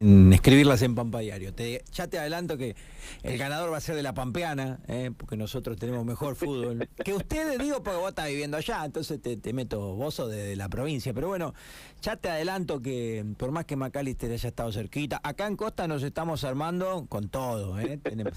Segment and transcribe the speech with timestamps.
[0.00, 1.52] escribirlas en Pampa Diario.
[1.52, 2.76] Te, ya te adelanto que
[3.24, 5.10] el ganador va a ser de la Pampeana, ¿eh?
[5.16, 6.88] porque nosotros tenemos mejor fútbol.
[7.04, 10.68] que ustedes, digo, porque vos estás viviendo allá, entonces te, meto vos sos de, la
[10.68, 11.12] provincia.
[11.12, 11.52] Pero bueno,
[12.00, 16.04] ya te adelanto que por más que Macalister haya estado cerquita, acá en Costa nos
[16.04, 17.80] estamos armando con todo.
[17.80, 17.98] ¿eh?
[18.02, 18.34] tenemos,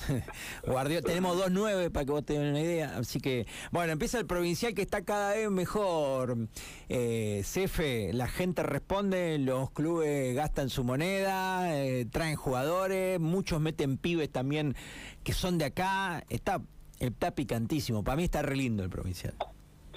[1.06, 2.98] tenemos dos nueve para que vos tengas una idea.
[2.98, 6.48] Así que, bueno, empieza el provincial que está cada vez mejor.
[6.90, 13.98] Eh, Cefe, la gente responde, los clubes gastan su moneda eh, traen jugadores, muchos meten
[13.98, 14.76] pibes también
[15.24, 16.24] que son de acá.
[16.30, 16.62] Está,
[17.00, 18.04] está picantísimo.
[18.04, 19.34] Para mí está re lindo el provincial.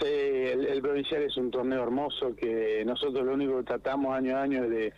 [0.01, 4.43] Sí, el, provincial es un torneo hermoso que nosotros lo único que tratamos año a
[4.43, 4.93] año es de,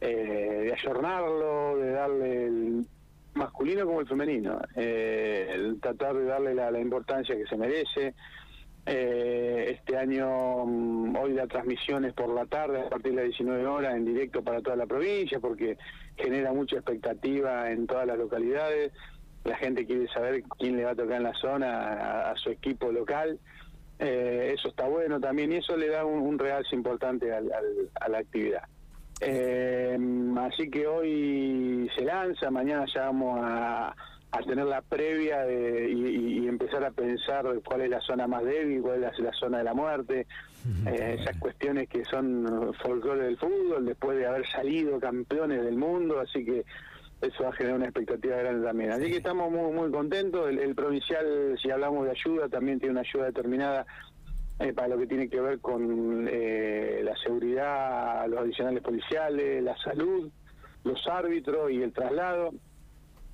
[0.00, 2.86] eh, de ayornarlo, de darle el
[3.34, 8.14] masculino como el femenino, eh, tratar de darle la, la importancia que se merece.
[8.86, 13.24] Eh, este año, mm, hoy la transmisión es por la tarde, a partir de las
[13.26, 15.76] 19 horas, en directo para toda la provincia, porque
[16.16, 18.92] genera mucha expectativa en todas las localidades.
[19.44, 22.90] La gente quiere saber quién le va a tocar en la zona a, su equipo
[22.90, 23.38] local.
[23.98, 28.64] Eh, eso está bueno también y eso le da un, realce importante a la actividad.
[29.20, 29.98] Eh,
[30.38, 33.94] así que hoy se lanza, mañana ya vamos a
[34.32, 39.04] al tener la previa y, empezar a pensar cuál es la zona más débil, cuál
[39.04, 40.26] es la, zona de la muerte,
[40.86, 46.20] eh, esas cuestiones que son folclore del fútbol, después de haber salido campeones del mundo,
[46.20, 46.64] así que
[47.20, 48.90] eso va a generar una expectativa grande también.
[48.92, 53.02] Así que estamos muy, muy contentos, el, provincial, si hablamos de ayuda, también tiene una
[53.02, 53.86] ayuda determinada
[54.58, 59.76] eh, para lo que tiene que ver con eh, la seguridad, los adicionales policiales, la
[59.78, 60.30] salud,
[60.84, 62.52] los árbitros y el traslado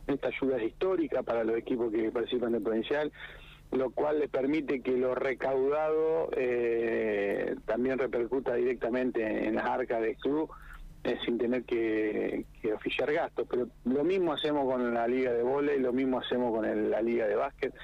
[0.07, 3.13] esta ayuda es histórica para los equipos que participan del provincial,
[3.73, 10.17] lo cual le permite que lo recaudado eh, también repercuta directamente en las arcas del
[10.17, 10.51] club
[11.03, 13.47] eh, sin tener que, oficiar gastos.
[13.49, 17.27] Pero lo mismo hacemos con la liga de volei, lo mismo hacemos con la liga
[17.27, 17.75] de básquet.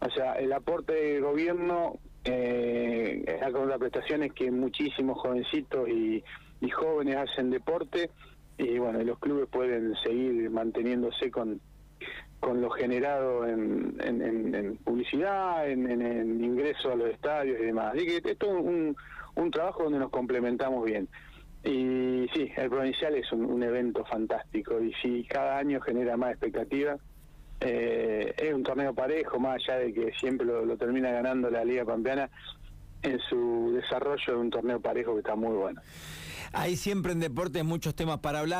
[0.00, 6.22] O sea, el aporte del gobierno eh, con las prestaciones que muchísimos jovencitos y
[6.70, 8.10] jóvenes hacen deporte
[8.58, 11.60] y bueno, los clubes pueden seguir manteniéndose con,
[12.40, 17.94] con lo generado en, en, publicidad, en, en, ingreso a los estadios y demás.
[17.94, 18.96] Así que esto es un,
[19.36, 21.08] un trabajo donde nos complementamos bien.
[21.64, 26.96] Y sí, el provincial es un, evento fantástico y si cada año genera más expectativa,
[27.60, 31.64] eh, es un torneo parejo, más allá de que siempre lo, lo termina ganando la
[31.64, 32.30] Liga Pampeana,
[33.02, 35.80] en su desarrollo de un torneo parejo que está muy bueno.
[36.52, 38.56] Hay siempre en deportes muchos temas para hablar.